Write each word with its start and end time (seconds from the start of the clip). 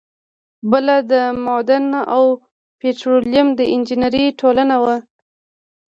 بله 0.71 0.95
د 1.11 1.13
معدن 1.45 1.85
او 2.15 2.23
پیټرولیم 2.79 3.47
د 3.59 3.61
انجینری 3.73 4.25
ټولنه 4.39 4.75
وه. 4.83 4.95